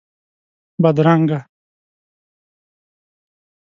[0.81, 1.39] بدرنګه